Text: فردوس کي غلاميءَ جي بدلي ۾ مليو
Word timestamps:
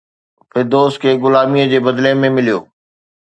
فردوس 0.51 0.93
کي 1.03 1.11
غلاميءَ 1.25 1.67
جي 1.73 1.81
بدلي 1.89 2.13
۾ 2.23 2.31
مليو 2.39 2.59